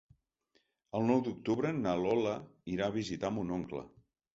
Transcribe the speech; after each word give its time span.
El 1.01 1.05
nou 1.11 1.21
d'octubre 1.29 1.75
na 1.85 1.95
Lola 2.07 2.35
irà 2.77 2.91
a 2.93 2.99
visitar 3.01 3.37
mon 3.41 3.59
oncle. 3.63 3.91